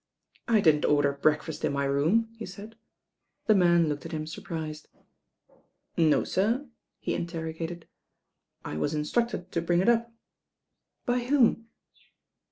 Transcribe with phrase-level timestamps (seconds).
[0.47, 2.75] "I didn't order breakfast in my room," he said.
[3.45, 4.87] The man looked at him surprised.
[5.95, 7.87] "No, sir?" he interrogated.
[8.65, 10.11] "I was instructed tn bring it up."
[11.05, 11.67] "By whom?"